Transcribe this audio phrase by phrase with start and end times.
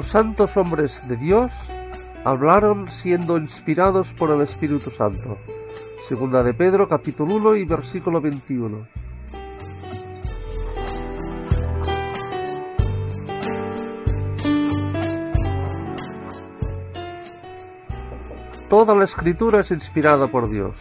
[0.00, 1.52] Los santos hombres de Dios
[2.24, 5.36] hablaron siendo inspirados por el Espíritu Santo.
[6.08, 8.86] Segunda de Pedro, capítulo 1 y versículo 21.
[18.70, 20.76] Toda la escritura es inspirada por Dios.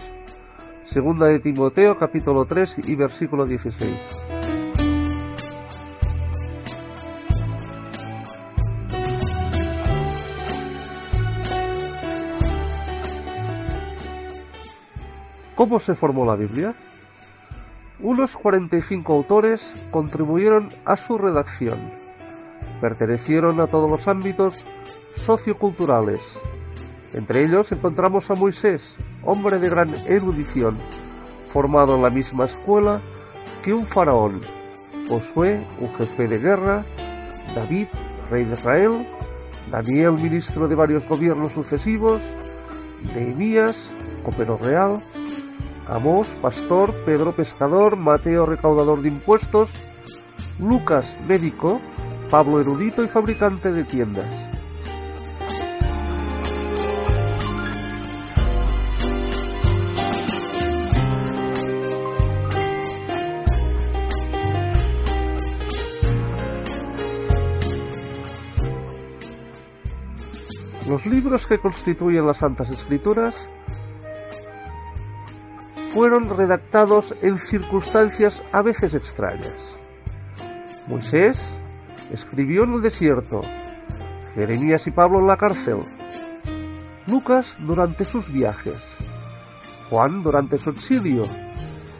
[0.85, 4.38] Segunda de Timoteo, capítulo 3 y versículo 16.
[15.59, 16.73] ¿Cómo se formó la Biblia?
[17.99, 21.79] Unos 45 autores contribuyeron a su redacción.
[22.79, 24.63] Pertenecieron a todos los ámbitos
[25.17, 26.21] socioculturales.
[27.11, 28.81] Entre ellos encontramos a Moisés,
[29.25, 30.77] hombre de gran erudición,
[31.51, 33.01] formado en la misma escuela
[33.61, 34.39] que un faraón,
[35.09, 36.85] Josué, un jefe de guerra,
[37.53, 37.87] David,
[38.31, 39.05] rey de Israel,
[39.69, 42.21] Daniel, ministro de varios gobiernos sucesivos,
[43.13, 43.89] Nehemías,
[44.23, 44.99] copero real,
[45.89, 49.71] Amós, pastor, Pedro, pescador, Mateo, recaudador de impuestos,
[50.59, 51.81] Lucas, médico,
[52.29, 54.27] Pablo, erudito y fabricante de tiendas.
[70.87, 73.49] Los libros que constituyen las Santas Escrituras
[75.99, 79.57] fueron redactados en circunstancias a veces extrañas.
[80.87, 81.43] Moisés
[82.13, 83.41] escribió en el desierto,
[84.33, 85.79] Jeremías y Pablo en la cárcel,
[87.05, 88.77] Lucas durante sus viajes,
[89.89, 91.23] Juan durante su exilio.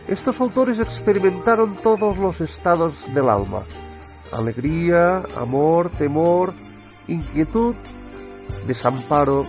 [0.08, 3.66] Estos autores experimentaron todos los estados del alma,
[4.32, 6.54] alegría, amor, temor,
[7.10, 7.76] inquietud,
[8.66, 9.44] desamparo,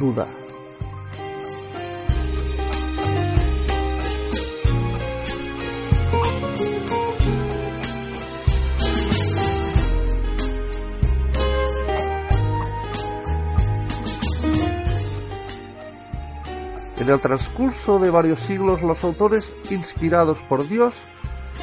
[0.00, 0.26] duda.
[16.98, 20.94] En el transcurso de varios siglos los autores, inspirados por Dios,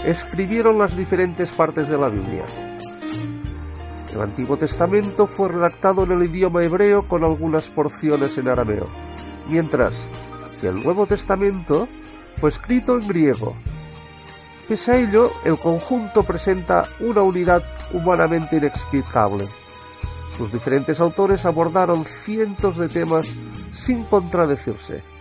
[0.06, 2.46] escribieron las diferentes partes de la Biblia.
[4.14, 8.88] El Antiguo Testamento fue redactado en el idioma hebreo con algunas porciones en arameo,
[9.50, 9.94] mientras
[10.62, 11.88] que el Nuevo Testamento
[12.38, 13.56] fue escrito en griego.
[14.68, 19.46] Pese a ello, el conjunto presenta una unidad humanamente inexplicable.
[20.38, 23.28] Sus diferentes autores abordaron cientos de temas
[23.74, 25.13] sin contradecirse.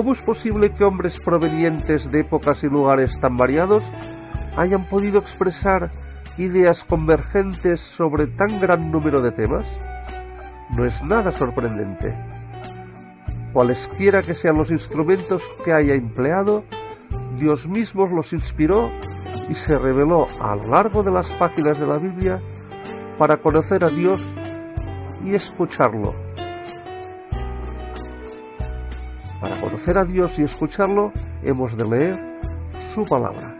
[0.00, 3.82] ¿Cómo es posible que hombres provenientes de épocas y lugares tan variados
[4.56, 5.92] hayan podido expresar
[6.38, 9.66] ideas convergentes sobre tan gran número de temas?
[10.74, 12.16] No es nada sorprendente.
[13.52, 16.64] Cualesquiera que sean los instrumentos que haya empleado,
[17.38, 18.90] Dios mismo los inspiró
[19.50, 22.40] y se reveló a lo largo de las páginas de la Biblia
[23.18, 24.24] para conocer a Dios
[25.22, 26.29] y escucharlo
[29.40, 32.40] Para conocer a Dios y escucharlo, hemos de leer
[32.94, 33.59] su palabra.